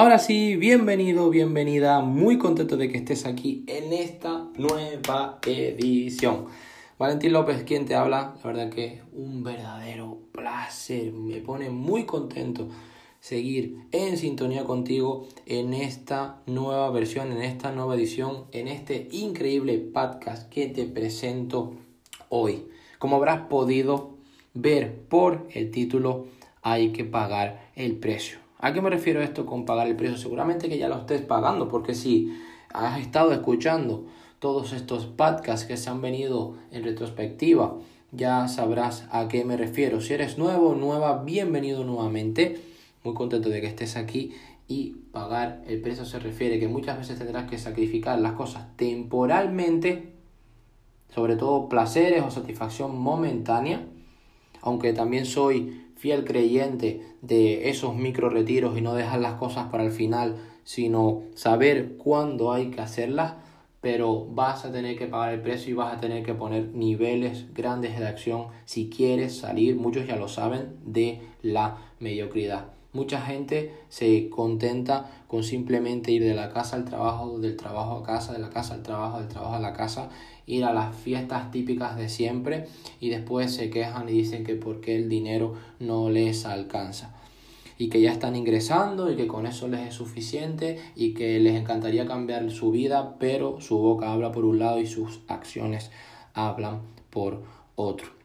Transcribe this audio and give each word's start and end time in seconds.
Ahora 0.00 0.18
sí, 0.18 0.56
bienvenido, 0.56 1.28
bienvenida, 1.28 2.00
muy 2.00 2.38
contento 2.38 2.78
de 2.78 2.88
que 2.88 2.96
estés 2.96 3.26
aquí 3.26 3.64
en 3.66 3.92
esta 3.92 4.48
nueva 4.56 5.40
edición. 5.44 6.46
Valentín 6.98 7.34
López, 7.34 7.64
quien 7.64 7.84
te 7.84 7.94
habla, 7.94 8.34
la 8.42 8.42
verdad 8.42 8.70
que 8.70 9.02
un 9.12 9.44
verdadero 9.44 10.16
placer, 10.32 11.12
me 11.12 11.42
pone 11.42 11.68
muy 11.68 12.06
contento 12.06 12.70
seguir 13.20 13.76
en 13.92 14.16
sintonía 14.16 14.64
contigo 14.64 15.28
en 15.44 15.74
esta 15.74 16.40
nueva 16.46 16.90
versión, 16.90 17.30
en 17.32 17.42
esta 17.42 17.70
nueva 17.70 17.94
edición, 17.94 18.46
en 18.52 18.68
este 18.68 19.06
increíble 19.12 19.76
podcast 19.76 20.48
que 20.48 20.68
te 20.68 20.86
presento 20.86 21.74
hoy. 22.30 22.64
Como 22.98 23.16
habrás 23.16 23.48
podido 23.48 24.16
ver 24.54 24.98
por 25.10 25.46
el 25.52 25.70
título, 25.70 26.24
hay 26.62 26.88
que 26.92 27.04
pagar 27.04 27.70
el 27.76 27.96
precio. 27.96 28.49
¿A 28.62 28.74
qué 28.74 28.82
me 28.82 28.90
refiero 28.90 29.22
esto 29.22 29.46
con 29.46 29.64
pagar 29.64 29.86
el 29.86 29.96
precio? 29.96 30.18
Seguramente 30.18 30.68
que 30.68 30.76
ya 30.76 30.88
lo 30.88 30.98
estés 30.98 31.22
pagando, 31.22 31.68
porque 31.68 31.94
si 31.94 32.38
has 32.68 33.00
estado 33.00 33.32
escuchando 33.32 34.04
todos 34.38 34.74
estos 34.74 35.06
podcasts 35.06 35.66
que 35.66 35.78
se 35.78 35.88
han 35.88 36.02
venido 36.02 36.56
en 36.70 36.84
retrospectiva, 36.84 37.78
ya 38.12 38.48
sabrás 38.48 39.06
a 39.10 39.28
qué 39.28 39.46
me 39.46 39.56
refiero. 39.56 40.02
Si 40.02 40.12
eres 40.12 40.36
nuevo 40.36 40.70
o 40.70 40.74
nueva, 40.74 41.22
bienvenido 41.22 41.84
nuevamente. 41.84 42.60
Muy 43.02 43.14
contento 43.14 43.48
de 43.48 43.62
que 43.62 43.66
estés 43.66 43.96
aquí 43.96 44.34
y 44.68 44.90
pagar 45.10 45.62
el 45.66 45.80
precio 45.80 46.04
se 46.04 46.18
refiere 46.18 46.60
que 46.60 46.68
muchas 46.68 46.98
veces 46.98 47.18
tendrás 47.18 47.48
que 47.48 47.56
sacrificar 47.56 48.20
las 48.20 48.34
cosas 48.34 48.76
temporalmente, 48.76 50.12
sobre 51.14 51.36
todo 51.36 51.70
placeres 51.70 52.22
o 52.22 52.30
satisfacción 52.30 52.98
momentánea, 52.98 53.86
aunque 54.60 54.92
también 54.92 55.24
soy 55.24 55.89
fiel 56.00 56.24
creyente 56.24 57.02
de 57.20 57.68
esos 57.68 57.94
micro 57.94 58.30
retiros 58.30 58.78
y 58.78 58.80
no 58.80 58.94
dejar 58.94 59.20
las 59.20 59.34
cosas 59.34 59.66
para 59.66 59.84
el 59.84 59.90
final, 59.90 60.36
sino 60.64 61.24
saber 61.34 61.98
cuándo 61.98 62.52
hay 62.52 62.70
que 62.70 62.80
hacerlas, 62.80 63.34
pero 63.82 64.24
vas 64.24 64.64
a 64.64 64.72
tener 64.72 64.96
que 64.96 65.08
pagar 65.08 65.34
el 65.34 65.42
precio 65.42 65.72
y 65.72 65.74
vas 65.74 65.94
a 65.94 66.00
tener 66.00 66.24
que 66.24 66.32
poner 66.32 66.68
niveles 66.72 67.52
grandes 67.52 67.98
de 67.98 68.06
acción 68.06 68.46
si 68.64 68.88
quieres 68.88 69.36
salir, 69.36 69.76
muchos 69.76 70.06
ya 70.06 70.16
lo 70.16 70.28
saben, 70.28 70.76
de 70.86 71.20
la 71.42 71.76
mediocridad. 71.98 72.79
Mucha 72.92 73.20
gente 73.20 73.72
se 73.88 74.28
contenta 74.30 75.10
con 75.28 75.44
simplemente 75.44 76.10
ir 76.10 76.24
de 76.24 76.34
la 76.34 76.52
casa 76.52 76.76
al 76.76 76.84
trabajo, 76.84 77.38
del 77.38 77.56
trabajo 77.56 77.98
a 77.98 78.02
casa, 78.02 78.32
de 78.32 78.40
la 78.40 78.50
casa 78.50 78.74
al 78.74 78.82
trabajo, 78.82 79.18
del 79.18 79.28
trabajo 79.28 79.54
a 79.54 79.60
la 79.60 79.72
casa 79.72 80.10
ir 80.50 80.64
a 80.64 80.72
las 80.72 80.94
fiestas 80.96 81.50
típicas 81.50 81.96
de 81.96 82.08
siempre 82.08 82.66
y 83.00 83.08
después 83.10 83.54
se 83.54 83.70
quejan 83.70 84.08
y 84.08 84.12
dicen 84.12 84.44
que 84.44 84.56
porque 84.56 84.96
el 84.96 85.08
dinero 85.08 85.54
no 85.78 86.10
les 86.10 86.44
alcanza 86.44 87.14
y 87.78 87.88
que 87.88 88.00
ya 88.00 88.12
están 88.12 88.36
ingresando 88.36 89.10
y 89.10 89.16
que 89.16 89.26
con 89.26 89.46
eso 89.46 89.68
les 89.68 89.88
es 89.88 89.94
suficiente 89.94 90.78
y 90.96 91.14
que 91.14 91.38
les 91.40 91.54
encantaría 91.54 92.06
cambiar 92.06 92.50
su 92.50 92.70
vida, 92.70 93.16
pero 93.18 93.60
su 93.60 93.78
boca 93.78 94.12
habla 94.12 94.32
por 94.32 94.44
un 94.44 94.58
lado 94.58 94.80
y 94.80 94.86
sus 94.86 95.20
acciones 95.28 95.90
hablan 96.34 96.82
por 97.08 97.42
otro. 97.76 98.19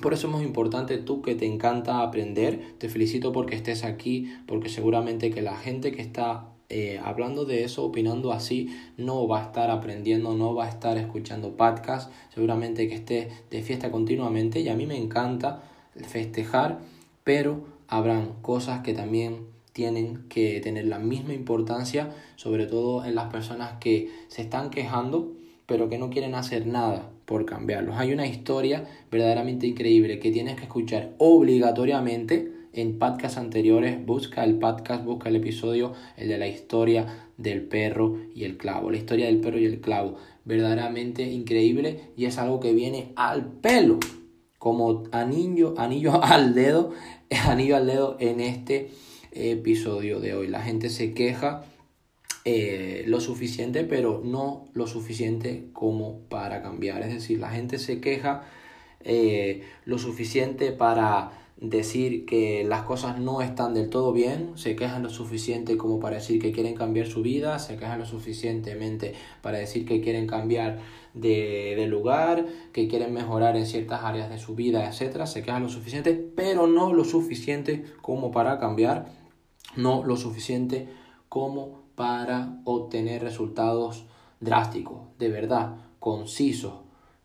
Por 0.00 0.14
eso 0.14 0.26
es 0.26 0.32
muy 0.32 0.42
importante 0.44 0.98
tú 0.98 1.20
que 1.20 1.34
te 1.34 1.46
encanta 1.46 2.02
aprender, 2.02 2.74
te 2.78 2.88
felicito 2.88 3.32
porque 3.32 3.54
estés 3.54 3.84
aquí, 3.84 4.32
porque 4.46 4.68
seguramente 4.68 5.30
que 5.30 5.42
la 5.42 5.56
gente 5.56 5.92
que 5.92 6.00
está 6.00 6.48
eh, 6.70 6.98
hablando 7.04 7.44
de 7.44 7.64
eso, 7.64 7.84
opinando 7.84 8.32
así, 8.32 8.74
no 8.96 9.28
va 9.28 9.42
a 9.42 9.44
estar 9.44 9.70
aprendiendo, 9.70 10.34
no 10.34 10.54
va 10.54 10.64
a 10.64 10.68
estar 10.70 10.96
escuchando 10.96 11.54
podcast, 11.54 12.10
seguramente 12.32 12.88
que 12.88 12.94
esté 12.94 13.28
de 13.50 13.62
fiesta 13.62 13.90
continuamente 13.90 14.60
y 14.60 14.70
a 14.70 14.74
mí 14.74 14.86
me 14.86 14.96
encanta 14.96 15.62
festejar, 16.08 16.80
pero 17.24 17.66
habrán 17.88 18.32
cosas 18.40 18.80
que 18.80 18.94
también 18.94 19.46
tienen 19.74 20.26
que 20.30 20.60
tener 20.60 20.86
la 20.86 20.98
misma 20.98 21.34
importancia, 21.34 22.10
sobre 22.36 22.66
todo 22.66 23.04
en 23.04 23.14
las 23.14 23.30
personas 23.30 23.74
que 23.78 24.10
se 24.28 24.40
están 24.40 24.70
quejando, 24.70 25.32
pero 25.66 25.90
que 25.90 25.98
no 25.98 26.08
quieren 26.08 26.34
hacer 26.34 26.66
nada 26.66 27.10
por 27.32 27.46
cambiarlos. 27.46 27.96
Hay 27.96 28.12
una 28.12 28.26
historia 28.26 28.86
verdaderamente 29.10 29.66
increíble 29.66 30.18
que 30.18 30.30
tienes 30.30 30.56
que 30.56 30.64
escuchar 30.64 31.14
obligatoriamente 31.16 32.52
en 32.74 32.98
podcasts 32.98 33.38
anteriores, 33.38 34.04
busca 34.04 34.44
el 34.44 34.58
podcast, 34.58 35.02
busca 35.02 35.30
el 35.30 35.36
episodio, 35.36 35.94
el 36.18 36.28
de 36.28 36.36
la 36.36 36.46
historia 36.46 37.30
del 37.38 37.62
perro 37.62 38.18
y 38.34 38.44
el 38.44 38.58
clavo. 38.58 38.90
La 38.90 38.98
historia 38.98 39.26
del 39.26 39.40
perro 39.40 39.58
y 39.58 39.64
el 39.64 39.80
clavo. 39.80 40.16
Verdaderamente 40.44 41.22
increíble 41.22 42.10
y 42.18 42.26
es 42.26 42.36
algo 42.36 42.60
que 42.60 42.74
viene 42.74 43.12
al 43.16 43.46
pelo. 43.46 43.98
Como 44.58 45.04
anillo, 45.10 45.74
anillo 45.78 46.22
al 46.22 46.54
dedo, 46.54 46.92
anillo 47.46 47.76
al 47.76 47.86
dedo 47.86 48.18
en 48.20 48.40
este 48.40 48.90
episodio 49.32 50.20
de 50.20 50.34
hoy. 50.34 50.48
La 50.48 50.60
gente 50.60 50.90
se 50.90 51.14
queja 51.14 51.64
eh, 52.44 53.04
lo 53.06 53.20
suficiente, 53.20 53.84
pero 53.84 54.20
no 54.24 54.66
lo 54.74 54.86
suficiente 54.86 55.68
como 55.72 56.20
para 56.28 56.62
cambiar. 56.62 57.02
Es 57.02 57.12
decir, 57.12 57.38
la 57.38 57.50
gente 57.50 57.78
se 57.78 58.00
queja 58.00 58.44
eh, 59.00 59.62
lo 59.84 59.98
suficiente 59.98 60.72
para 60.72 61.42
decir 61.62 62.26
que 62.26 62.64
las 62.64 62.82
cosas 62.82 63.20
no 63.20 63.40
están 63.40 63.72
del 63.72 63.88
todo 63.88 64.12
bien, 64.12 64.50
se 64.56 64.74
quejan 64.74 65.04
lo 65.04 65.10
suficiente 65.10 65.76
como 65.76 66.00
para 66.00 66.16
decir 66.16 66.40
que 66.42 66.50
quieren 66.50 66.74
cambiar 66.74 67.06
su 67.06 67.22
vida, 67.22 67.60
se 67.60 67.76
quejan 67.76 68.00
lo 68.00 68.06
suficientemente 68.06 69.14
para 69.42 69.58
decir 69.58 69.86
que 69.86 70.00
quieren 70.00 70.26
cambiar 70.26 70.80
de, 71.14 71.86
lugar, 71.88 72.46
que 72.72 72.88
quieren 72.88 73.12
mejorar 73.12 73.56
en 73.56 73.66
ciertas 73.66 74.02
áreas 74.02 74.28
de 74.28 74.38
su 74.38 74.56
vida, 74.56 74.88
etc. 74.88 75.26
Se 75.26 75.44
quejan 75.44 75.62
lo 75.62 75.68
suficiente, 75.68 76.14
pero 76.34 76.66
no 76.66 76.92
lo 76.92 77.04
suficiente 77.04 77.84
como 78.00 78.32
para 78.32 78.58
cambiar, 78.58 79.06
no 79.76 80.02
lo 80.02 80.16
suficiente 80.16 80.88
como 81.32 81.84
para 81.94 82.60
obtener 82.64 83.22
resultados 83.22 84.04
drásticos, 84.40 85.00
de 85.18 85.30
verdad, 85.30 85.76
concisos, 85.98 86.74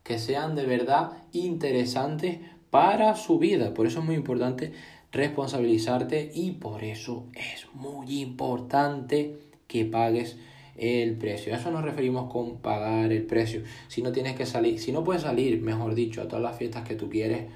que 0.02 0.18
sean 0.18 0.56
de 0.56 0.66
verdad 0.66 1.12
interesantes 1.34 2.40
para 2.70 3.18
su 3.18 3.38
vida. 3.38 3.74
Por 3.74 3.86
eso 3.86 4.00
es 4.00 4.06
muy 4.06 4.16
importante 4.16 4.72
responsabilizarte 5.12 6.32
y 6.34 6.52
por 6.52 6.86
eso 6.86 7.26
es 7.34 7.68
muy 7.74 8.22
importante 8.22 9.36
que 9.68 9.84
pagues 9.84 10.38
el 10.78 11.18
precio. 11.18 11.54
A 11.54 11.58
eso 11.58 11.70
nos 11.70 11.84
referimos 11.84 12.32
con 12.32 12.60
pagar 12.60 13.12
el 13.12 13.24
precio. 13.24 13.64
Si 13.90 14.02
no 14.02 14.14
tienes 14.14 14.38
que 14.38 14.46
salir, 14.46 14.80
si 14.80 14.94
no 14.94 15.04
puedes 15.04 15.24
salir, 15.24 15.62
mejor 15.62 15.96
dicho, 15.96 16.22
a 16.22 16.30
todas 16.30 16.44
las 16.44 16.56
fiestas 16.56 16.88
que 16.88 16.96
tú 16.96 17.10
quieres, 17.10 17.48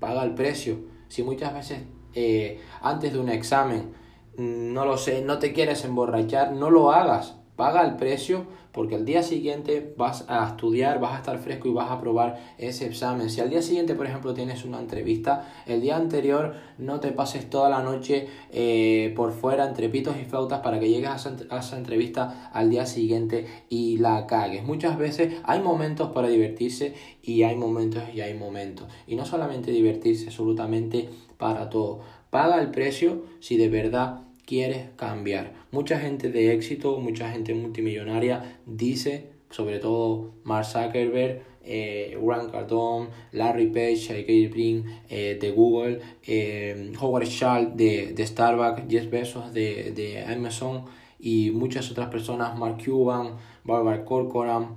paga 0.00 0.24
el 0.24 0.34
precio. 0.34 0.80
Si 1.06 1.22
muchas 1.22 1.54
veces 1.54 1.82
eh, 2.12 2.58
antes 2.82 3.12
de 3.12 3.20
un 3.20 3.28
examen, 3.28 4.04
no 4.38 4.84
lo 4.84 4.96
sé, 4.98 5.22
no 5.22 5.38
te 5.38 5.52
quieres 5.52 5.84
emborrachar, 5.84 6.52
no 6.52 6.70
lo 6.70 6.92
hagas 6.92 7.36
paga 7.56 7.84
el 7.84 7.96
precio 7.96 8.44
porque 8.70 8.94
al 8.94 9.06
día 9.06 9.22
siguiente 9.22 9.94
vas 9.96 10.26
a 10.28 10.46
estudiar, 10.46 11.00
vas 11.00 11.14
a 11.14 11.16
estar 11.16 11.38
fresco 11.38 11.66
y 11.68 11.72
vas 11.72 11.90
a 11.90 11.98
probar 11.98 12.38
ese 12.58 12.84
examen. 12.84 13.30
Si 13.30 13.40
al 13.40 13.48
día 13.48 13.62
siguiente, 13.62 13.94
por 13.94 14.04
ejemplo, 14.04 14.34
tienes 14.34 14.66
una 14.66 14.78
entrevista, 14.78 15.48
el 15.64 15.80
día 15.80 15.96
anterior 15.96 16.54
no 16.76 17.00
te 17.00 17.12
pases 17.12 17.48
toda 17.48 17.70
la 17.70 17.82
noche 17.82 18.28
eh, 18.52 19.14
por 19.16 19.32
fuera 19.32 19.66
entre 19.66 19.88
pitos 19.88 20.16
y 20.20 20.26
flautas 20.26 20.60
para 20.60 20.78
que 20.78 20.90
llegues 20.90 21.08
a 21.08 21.16
esa, 21.16 21.36
a 21.48 21.60
esa 21.60 21.78
entrevista 21.78 22.50
al 22.52 22.68
día 22.68 22.84
siguiente 22.84 23.46
y 23.70 23.96
la 23.96 24.26
cagues. 24.26 24.62
Muchas 24.62 24.98
veces 24.98 25.32
hay 25.44 25.60
momentos 25.60 26.10
para 26.12 26.28
divertirse 26.28 26.94
y 27.22 27.44
hay 27.44 27.56
momentos 27.56 28.02
y 28.14 28.20
hay 28.20 28.34
momentos. 28.34 28.88
Y 29.06 29.16
no 29.16 29.24
solamente 29.24 29.70
divertirse, 29.70 30.26
absolutamente 30.26 31.08
para 31.38 31.70
todo. 31.70 32.00
Paga 32.28 32.60
el 32.60 32.70
precio 32.70 33.22
si 33.40 33.56
de 33.56 33.70
verdad 33.70 34.25
quieres 34.46 34.90
cambiar. 34.96 35.52
Mucha 35.70 35.98
gente 35.98 36.30
de 36.30 36.54
éxito, 36.54 36.98
mucha 36.98 37.30
gente 37.30 37.52
multimillonaria 37.52 38.58
dice, 38.64 39.26
sobre 39.50 39.78
todo 39.78 40.34
Mark 40.44 40.64
Zuckerberg, 40.64 41.42
eh, 41.66 42.16
Grant 42.22 42.52
Cardone, 42.52 43.08
Larry 43.32 43.66
Page, 43.66 43.96
Sergey 43.96 44.46
Brin 44.46 44.84
eh, 45.10 45.36
de 45.38 45.50
Google, 45.50 46.00
eh, 46.26 46.92
Howard 47.00 47.26
Schultz 47.26 47.76
de, 47.76 48.12
de, 48.14 48.26
Starbucks, 48.26 48.84
Jeff 48.88 49.10
Bezos 49.10 49.52
de, 49.52 49.92
de, 49.92 50.24
Amazon 50.24 50.84
y 51.18 51.50
muchas 51.50 51.90
otras 51.90 52.08
personas, 52.08 52.56
Mark 52.56 52.78
Cuban, 52.84 53.36
Barbara 53.64 54.04
Corcoran, 54.04 54.76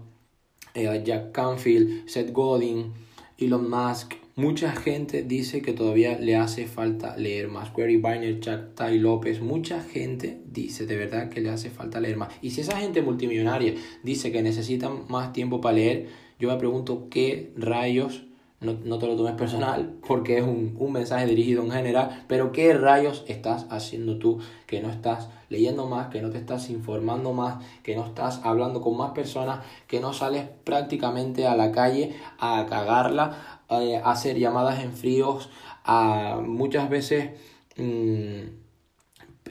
eh, 0.74 1.02
Jack 1.06 1.32
Canfield, 1.32 2.10
Seth 2.10 2.32
Godin, 2.32 2.94
Elon 3.38 3.70
Musk, 3.70 4.16
Mucha 4.40 4.72
gente 4.72 5.24
dice 5.24 5.62
que 5.62 5.74
todavía 5.74 6.18
le 6.18 6.38
hace 6.38 6.66
falta 6.66 7.18
leer 7.18 7.50
más. 7.50 7.74
Gary 7.76 7.98
Vaynerchuk, 7.98 8.42
Jack 8.42 8.74
Ty 8.74 8.98
López, 8.98 9.42
mucha 9.42 9.82
gente 9.82 10.40
dice 10.46 10.86
de 10.86 10.96
verdad 10.96 11.28
que 11.28 11.42
le 11.42 11.50
hace 11.50 11.70
falta 11.70 12.00
leer 12.00 12.16
más. 12.16 12.30
Y 12.42 12.52
si 12.52 12.62
esa 12.62 12.78
gente 12.78 13.02
multimillonaria 13.02 13.74
dice 14.02 14.32
que 14.32 14.42
necesita 14.42 14.88
más 14.88 15.34
tiempo 15.34 15.60
para 15.60 15.76
leer, 15.76 16.08
yo 16.40 16.48
me 16.48 16.56
pregunto 16.56 17.10
qué 17.10 17.52
rayos, 17.58 18.29
no, 18.62 18.74
no 18.84 19.00
te 19.00 19.08
lo 19.08 19.16
tomes 19.16 19.34
personal 19.36 19.96
porque 20.08 20.38
es 20.38 20.44
un, 20.44 20.76
un 20.78 20.92
mensaje 20.92 21.26
dirigido 21.26 21.64
en 21.64 21.72
general, 21.72 22.26
pero 22.28 22.52
qué 22.52 22.74
rayos 22.74 23.24
estás 23.28 23.66
haciendo 23.70 24.18
tú 24.18 24.40
que 24.68 24.82
no 24.82 24.90
estás 24.90 25.30
leyendo 25.50 25.88
más, 25.88 26.08
que 26.08 26.22
no 26.22 26.30
te 26.30 26.38
estás 26.38 26.70
informando 26.70 27.34
más, 27.34 27.64
que 27.84 27.96
no 27.96 28.06
estás 28.06 28.42
hablando 28.44 28.82
con 28.82 28.98
más 28.98 29.12
personas, 29.12 29.66
que 29.88 30.00
no 30.00 30.14
sales 30.14 30.46
prácticamente 30.64 31.48
a 31.48 31.56
la 31.56 31.72
calle 31.72 32.16
a 32.38 32.66
cagarla, 32.68 33.62
eh, 33.70 34.02
hacer 34.04 34.38
llamadas 34.38 34.84
en 34.84 34.94
fríos, 34.94 35.50
a 35.84 36.40
muchas 36.46 36.90
veces 36.90 37.32
mm, 37.78 38.60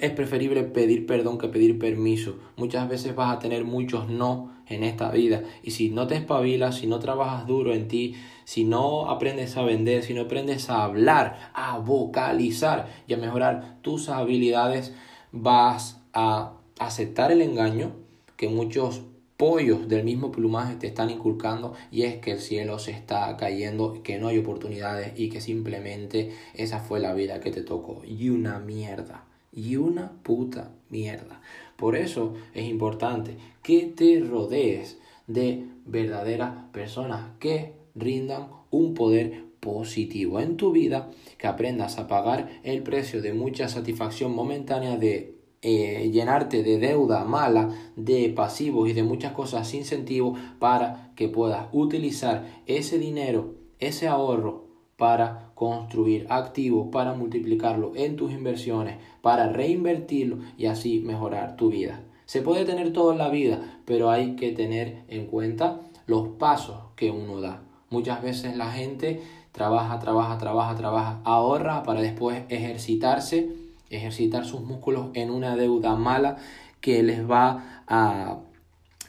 es 0.01 0.11
preferible 0.13 0.63
pedir 0.65 1.07
perdón 1.07 1.39
que 1.39 1.49
pedir 1.49 1.79
permiso. 1.79 2.37
Muchas 2.57 2.89
veces 2.89 3.15
vas 3.15 3.35
a 3.35 3.39
tener 3.39 3.65
muchos 3.65 4.09
no 4.09 4.58
en 4.69 4.85
esta 4.85 5.11
vida. 5.11 5.43
Y 5.63 5.73
si 5.73 5.91
no 5.91 6.07
te 6.07 6.17
espabilas, 6.17 6.77
si 6.77 6.87
no 6.87 6.99
trabajas 6.99 7.47
duro 7.47 7.73
en 7.73 7.89
ti, 7.89 8.15
si 8.45 8.65
no 8.65 9.11
aprendes 9.11 9.57
a 9.57 9.63
vender, 9.63 10.03
si 10.03 10.15
no 10.15 10.23
aprendes 10.23 10.71
a 10.71 10.85
hablar, 10.85 11.51
a 11.55 11.79
vocalizar 11.79 12.89
y 13.07 13.15
a 13.15 13.19
mejorar 13.19 13.79
tus 13.83 14.09
habilidades, 14.09 14.95
vas 15.33 16.01
a 16.13 16.55
aceptar 16.79 17.33
el 17.33 17.43
engaño 17.43 17.93
que 18.37 18.49
muchos 18.49 19.03
pollos 19.39 19.89
del 19.89 20.03
mismo 20.03 20.33
plumaje 20.33 20.75
te 20.75 20.89
están 20.89 21.11
inculcando 21.11 21.73
y 21.93 22.03
es 22.03 22.17
que 22.17 22.33
el 22.33 22.41
cielo 22.41 22.79
se 22.81 22.91
está 22.91 23.37
cayendo, 23.37 24.03
que 24.03 24.19
no 24.19 24.29
hay 24.29 24.39
oportunidades 24.39 25.13
y 25.17 25.31
que 25.31 25.41
simplemente 25.41 26.33
esa 26.55 26.81
fue 26.81 26.99
la 26.99 27.15
vida 27.15 27.41
que 27.41 27.53
te 27.53 27.63
tocó. 27.63 28.03
Y 28.05 28.31
una 28.31 28.59
mierda. 28.59 29.25
Y 29.53 29.77
una 29.77 30.13
puta 30.23 30.71
mierda. 30.91 31.41
Por 31.77 31.97
eso 31.97 32.35
es 32.55 32.69
importante 32.69 33.37
que 33.63 33.83
te 33.87 34.21
rodees 34.21 34.99
de 35.27 35.67
verdaderas 35.87 36.55
personas 36.73 37.31
que 37.39 37.75
rindan 37.95 38.49
un 38.71 38.95
poder 38.95 39.45
positivo 39.61 40.41
en 40.41 40.57
tu 40.57 40.73
vida, 40.73 41.11
que 41.37 41.47
aprendas 41.47 41.99
a 41.99 42.07
pagar 42.07 42.61
el 42.63 42.83
precio 42.83 43.21
de 43.23 43.33
mucha 43.33 43.69
satisfacción 43.69 44.35
momentánea 44.35 44.97
de 44.97 45.39
eh, 45.61 46.11
llenarte 46.13 46.63
de 46.63 46.79
deuda 46.79 47.25
mala, 47.25 47.71
de 47.97 48.29
pasivos 48.31 48.89
y 48.89 48.93
de 48.93 49.03
muchas 49.03 49.33
cosas 49.33 49.69
sin 49.69 49.85
sentido 49.85 50.35
para 50.61 51.13
que 51.17 51.29
puedas 51.29 51.67
utilizar 51.73 52.63
ese 52.67 52.99
dinero, 52.99 53.55
ese 53.81 54.07
ahorro 54.07 54.68
para 54.99 55.53
construir 55.55 56.27
activos, 56.29 56.89
para 56.93 57.15
multiplicarlo 57.15 57.93
en 57.95 58.17
tus 58.17 58.33
inversiones, 58.33 58.99
para 59.23 59.49
reinvertirlo 59.49 60.39
y 60.59 60.67
así 60.67 61.01
mejorar 61.01 61.57
tu 61.57 61.71
vida. 61.71 62.03
Se 62.27 62.43
puede 62.43 62.67
tener 62.67 62.93
todo 62.93 63.13
en 63.13 63.19
la 63.19 63.31
vida, 63.31 63.81
pero 63.87 64.11
hay 64.11 64.37
que 64.37 64.53
tener 64.53 65.05
en 65.09 65.27
cuenta 65.27 65.81
los 66.07 66.29
pasos 66.29 66.77
que 66.97 67.11
uno 67.11 67.41
da. 67.41 67.63
Muchas 67.89 68.21
veces 68.21 68.55
la 68.57 68.71
gente 68.71 69.23
trabaja, 69.53 69.99
trabaja, 69.99 70.37
trabaja, 70.37 70.75
trabaja, 70.75 71.21
ahorra 71.25 71.85
para 71.85 72.03
después 72.03 72.43
ejercitarse 72.51 73.49
ejercitar 73.91 74.45
sus 74.45 74.61
músculos 74.61 75.09
en 75.15 75.31
una 75.31 75.57
deuda 75.57 75.95
mala 75.97 76.37
que 76.81 77.03
les 77.03 77.29
va 77.29 77.83
a, 77.87 78.39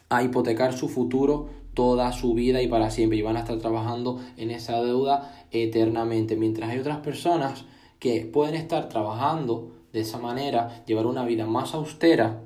a 0.10 0.24
hipotecar 0.24 0.74
su 0.74 0.88
futuro 0.88 1.50
toda 1.74 2.12
su 2.12 2.34
vida 2.34 2.62
y 2.62 2.68
para 2.68 2.92
siempre 2.92 3.18
y 3.18 3.22
van 3.22 3.38
a 3.38 3.42
estar 3.42 3.58
trabajando 3.58 4.20
en 4.38 4.52
esa 4.52 4.82
deuda 4.82 5.46
eternamente. 5.52 6.36
Mientras 6.36 6.70
hay 6.70 6.80
otras 6.80 6.98
personas 7.00 7.66
que 8.00 8.22
pueden 8.22 8.56
estar 8.56 8.90
trabajando 8.90 9.72
de 9.94 10.02
esa 10.02 10.20
manera 10.20 10.84
llevar 10.86 11.06
una 11.06 11.26
vida 11.26 11.46
más 11.46 11.74
austera 11.74 12.42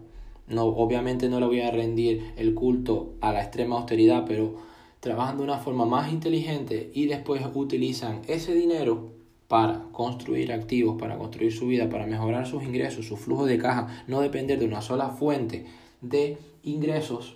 no 0.48 0.66
obviamente 0.66 1.30
no 1.30 1.40
le 1.40 1.46
voy 1.46 1.62
a 1.62 1.72
rendir 1.72 2.34
el 2.36 2.54
culto 2.54 3.14
a 3.22 3.32
la 3.32 3.42
extrema 3.42 3.78
austeridad 3.78 4.26
pero 4.28 4.56
trabajan 5.00 5.38
de 5.38 5.44
una 5.44 5.58
forma 5.58 5.86
más 5.86 6.12
inteligente 6.12 6.92
y 6.94 7.06
después 7.06 7.44
utilizan 7.54 8.22
ese 8.28 8.54
dinero 8.54 9.12
para 9.48 9.84
construir 9.92 10.52
activos, 10.52 11.00
para 11.00 11.18
construir 11.18 11.52
su 11.52 11.68
vida, 11.68 11.90
para 11.90 12.08
mejorar 12.08 12.48
sus 12.48 12.64
ingresos, 12.64 13.06
su 13.06 13.18
flujo 13.18 13.46
de 13.46 13.58
caja, 13.58 14.04
no 14.08 14.22
depender 14.22 14.58
de 14.58 14.66
una 14.66 14.82
sola 14.82 15.10
fuente 15.10 15.66
de 16.02 16.38
ingresos, 16.64 17.36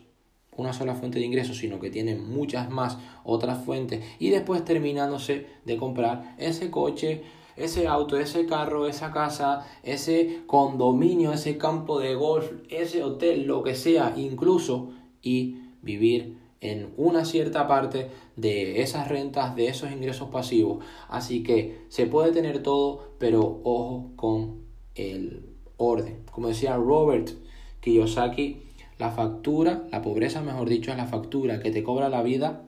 una 0.58 0.74
sola 0.74 0.96
fuente 0.96 1.20
de 1.20 1.26
ingresos, 1.26 1.58
sino 1.58 1.80
que 1.80 1.90
tienen 1.90 2.30
muchas 2.30 2.70
más 2.70 2.98
otras 3.24 3.64
fuentes 3.64 4.04
y 4.20 4.30
después 4.30 4.66
terminándose 4.66 5.46
de 5.66 5.78
comprar 5.78 6.36
ese 6.38 6.70
coche, 6.70 7.24
ese 7.56 7.88
auto, 7.88 8.18
ese 8.18 8.46
carro, 8.46 8.88
esa 8.88 9.12
casa, 9.12 9.66
ese 9.84 10.42
condominio, 10.46 11.32
ese 11.32 11.58
campo 11.58 12.00
de 12.00 12.16
golf, 12.16 12.52
ese 12.70 13.04
hotel, 13.04 13.46
lo 13.46 13.64
que 13.64 13.76
sea, 13.76 14.14
incluso 14.16 14.92
y 15.22 15.58
vivir 15.82 16.38
en 16.62 16.94
una 16.98 17.26
cierta 17.26 17.68
parte 17.68 18.10
de 18.36 18.82
esas 18.82 19.08
rentas, 19.08 19.56
de 19.56 19.68
esos 19.68 19.92
ingresos 19.92 20.30
pasivos. 20.30 20.84
Así 21.08 21.44
que 21.44 21.86
se 21.90 22.06
puede 22.06 22.32
tener 22.32 22.64
todo, 22.64 23.14
pero 23.20 23.62
ojo 23.64 24.12
con 24.16 24.62
el 24.96 25.46
orden. 25.78 26.24
Como 26.32 26.48
decía 26.48 26.76
Robert 26.76 27.30
Kiyosaki, 27.82 28.67
la 28.98 29.12
factura, 29.12 29.84
la 29.92 30.02
pobreza 30.02 30.42
mejor 30.42 30.70
dicho, 30.70 30.92
es 30.92 30.98
la 30.98 31.06
factura 31.06 31.60
que 31.60 31.72
te 31.72 31.84
cobra 31.84 32.10
la 32.10 32.24
vida 32.24 32.62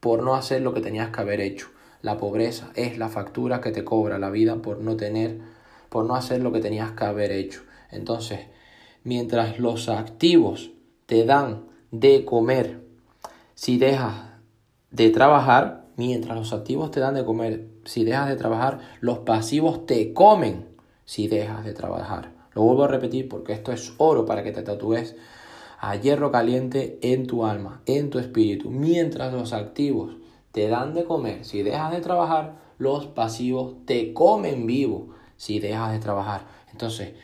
por 0.00 0.22
no 0.22 0.34
hacer 0.34 0.62
lo 0.62 0.72
que 0.74 0.80
tenías 0.80 1.10
que 1.10 1.20
haber 1.20 1.40
hecho. 1.40 1.68
La 2.00 2.16
pobreza 2.16 2.70
es 2.74 2.98
la 2.98 3.08
factura 3.08 3.60
que 3.60 3.70
te 3.70 3.84
cobra 3.84 4.18
la 4.18 4.30
vida 4.30 4.56
por 4.56 4.78
no 4.78 4.96
tener, 4.96 5.40
por 5.88 6.04
no 6.04 6.14
hacer 6.14 6.40
lo 6.40 6.52
que 6.52 6.60
tenías 6.60 6.92
que 6.92 7.04
haber 7.04 7.30
hecho. 7.30 7.62
Entonces, 7.90 8.40
mientras 9.04 9.58
los 9.58 9.88
activos 9.88 10.72
te 11.06 11.24
dan 11.24 11.66
de 11.90 12.24
comer 12.24 12.80
si 13.54 13.78
dejas 13.78 14.14
de 14.90 15.10
trabajar, 15.10 15.86
mientras 15.96 16.36
los 16.36 16.52
activos 16.52 16.90
te 16.90 17.00
dan 17.00 17.14
de 17.14 17.24
comer, 17.24 17.68
si 17.84 18.04
dejas 18.04 18.28
de 18.28 18.36
trabajar, 18.36 18.80
los 19.00 19.18
pasivos 19.18 19.86
te 19.86 20.12
comen 20.12 20.66
si 21.04 21.28
dejas 21.28 21.64
de 21.64 21.74
trabajar. 21.74 22.31
Lo 22.54 22.62
vuelvo 22.62 22.84
a 22.84 22.88
repetir 22.88 23.28
porque 23.28 23.52
esto 23.52 23.72
es 23.72 23.94
oro 23.98 24.26
para 24.26 24.42
que 24.42 24.52
te 24.52 24.62
tatúes 24.62 25.16
a 25.78 25.96
hierro 25.96 26.30
caliente 26.30 26.98
en 27.02 27.26
tu 27.26 27.44
alma, 27.44 27.82
en 27.86 28.10
tu 28.10 28.18
espíritu. 28.18 28.70
Mientras 28.70 29.32
los 29.32 29.52
activos 29.52 30.16
te 30.52 30.68
dan 30.68 30.94
de 30.94 31.04
comer, 31.04 31.44
si 31.44 31.62
dejas 31.62 31.92
de 31.92 32.00
trabajar, 32.00 32.60
los 32.78 33.06
pasivos 33.06 33.74
te 33.84 34.12
comen 34.12 34.66
vivo 34.66 35.08
si 35.36 35.58
dejas 35.58 35.92
de 35.92 35.98
trabajar. 35.98 36.46
Entonces, 36.70 37.14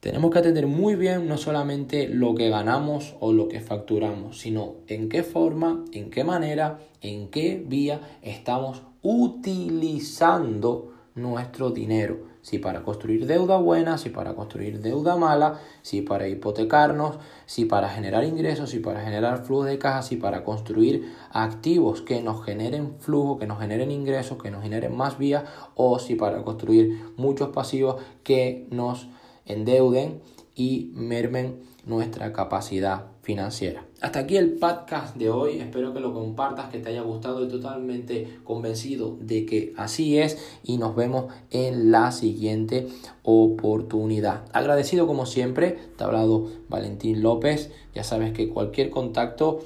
tenemos 0.00 0.30
que 0.30 0.38
atender 0.38 0.68
muy 0.68 0.94
bien 0.94 1.26
no 1.26 1.38
solamente 1.38 2.06
lo 2.06 2.36
que 2.36 2.50
ganamos 2.50 3.16
o 3.18 3.32
lo 3.32 3.48
que 3.48 3.60
facturamos, 3.60 4.38
sino 4.38 4.74
en 4.86 5.08
qué 5.08 5.24
forma, 5.24 5.84
en 5.92 6.10
qué 6.10 6.22
manera, 6.22 6.78
en 7.00 7.28
qué 7.30 7.60
vía 7.66 8.00
estamos 8.22 8.82
utilizando 9.02 10.92
nuestro 11.16 11.70
dinero. 11.70 12.27
Si 12.42 12.58
para 12.58 12.82
construir 12.82 13.26
deuda 13.26 13.56
buena, 13.56 13.98
si 13.98 14.10
para 14.10 14.34
construir 14.34 14.80
deuda 14.80 15.16
mala, 15.16 15.60
si 15.82 16.02
para 16.02 16.28
hipotecarnos, 16.28 17.18
si 17.46 17.64
para 17.64 17.88
generar 17.88 18.24
ingresos, 18.24 18.70
si 18.70 18.78
para 18.78 19.02
generar 19.02 19.44
flujo 19.44 19.64
de 19.64 19.78
caja, 19.78 20.02
si 20.02 20.16
para 20.16 20.44
construir 20.44 21.12
activos 21.30 22.00
que 22.00 22.22
nos 22.22 22.44
generen 22.44 22.94
flujo, 23.00 23.38
que 23.38 23.46
nos 23.46 23.58
generen 23.58 23.90
ingresos, 23.90 24.40
que 24.42 24.50
nos 24.50 24.62
generen 24.62 24.96
más 24.96 25.18
vías, 25.18 25.44
o 25.74 25.98
si 25.98 26.14
para 26.14 26.42
construir 26.42 27.12
muchos 27.16 27.50
pasivos 27.50 28.00
que 28.22 28.66
nos 28.70 29.08
endeuden 29.44 30.22
y 30.54 30.90
mermen 30.94 31.62
nuestra 31.84 32.32
capacidad 32.32 33.06
financiera. 33.28 33.84
Hasta 34.00 34.20
aquí 34.20 34.38
el 34.38 34.52
podcast 34.52 35.14
de 35.16 35.28
hoy, 35.28 35.58
espero 35.58 35.92
que 35.92 36.00
lo 36.00 36.14
compartas, 36.14 36.70
que 36.70 36.78
te 36.78 36.88
haya 36.88 37.02
gustado 37.02 37.44
y 37.44 37.48
totalmente 37.48 38.38
convencido 38.42 39.18
de 39.20 39.44
que 39.44 39.74
así 39.76 40.16
es 40.16 40.38
y 40.62 40.78
nos 40.78 40.96
vemos 40.96 41.26
en 41.50 41.90
la 41.90 42.10
siguiente 42.10 42.88
oportunidad. 43.22 44.46
Agradecido 44.54 45.06
como 45.06 45.26
siempre, 45.26 45.76
te 45.98 46.04
ha 46.04 46.06
hablado 46.06 46.48
Valentín 46.70 47.20
López, 47.20 47.70
ya 47.94 48.02
sabes 48.02 48.32
que 48.32 48.48
cualquier 48.48 48.88
contacto 48.88 49.60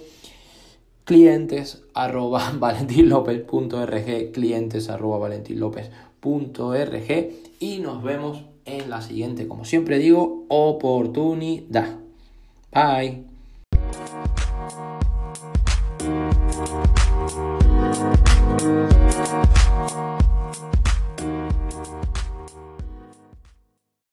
clientes 1.05 1.85
arroba 1.95 2.53
valentinlopez.rg 2.59 4.33
clientes 4.33 4.89
arroba 4.89 5.19
valentinlopez.rg 5.19 7.33
y 7.61 7.79
nos 7.79 8.03
vemos 8.03 8.43
en 8.65 8.91
la 8.91 9.03
siguiente, 9.03 9.47
como 9.47 9.65
siempre 9.65 9.99
digo, 9.99 10.47
oportunidad. 10.49 12.01
Bye. 12.73 13.32